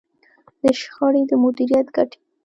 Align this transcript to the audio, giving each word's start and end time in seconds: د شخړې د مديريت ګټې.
د 0.61 0.63
شخړې 0.81 1.21
د 1.29 1.31
مديريت 1.43 1.87
ګټې. 1.95 2.19